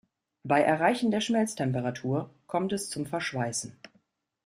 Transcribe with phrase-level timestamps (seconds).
[0.43, 3.77] Bei Erreichen der Schmelztemperatur kommt es zum Verschweißen.